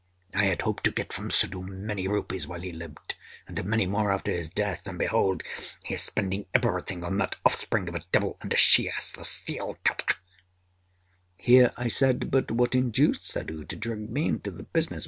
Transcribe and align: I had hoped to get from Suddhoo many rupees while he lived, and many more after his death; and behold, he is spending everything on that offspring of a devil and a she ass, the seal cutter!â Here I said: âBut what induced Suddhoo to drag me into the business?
I 0.33 0.45
had 0.45 0.63
hoped 0.63 0.83
to 0.85 0.91
get 0.91 1.13
from 1.13 1.29
Suddhoo 1.29 1.61
many 1.61 2.07
rupees 2.07 2.47
while 2.47 2.61
he 2.61 2.71
lived, 2.71 3.13
and 3.47 3.63
many 3.65 3.85
more 3.85 4.11
after 4.11 4.31
his 4.31 4.49
death; 4.49 4.87
and 4.87 4.97
behold, 4.97 5.43
he 5.83 5.93
is 5.93 6.01
spending 6.01 6.47
everything 6.55 7.03
on 7.03 7.17
that 7.19 7.35
offspring 7.45 7.87
of 7.87 7.93
a 7.93 8.03
devil 8.11 8.39
and 8.41 8.51
a 8.51 8.57
she 8.57 8.89
ass, 8.89 9.11
the 9.11 9.23
seal 9.23 9.77
cutter!â 9.83 10.15
Here 11.37 11.71
I 11.77 11.87
said: 11.87 12.21
âBut 12.31 12.49
what 12.49 12.73
induced 12.73 13.27
Suddhoo 13.29 13.63
to 13.65 13.75
drag 13.75 14.09
me 14.09 14.25
into 14.25 14.49
the 14.49 14.63
business? 14.63 14.99